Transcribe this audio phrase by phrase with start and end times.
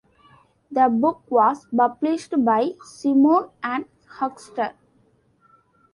[0.71, 3.85] The book was published by Simon and
[4.17, 4.73] Schuster.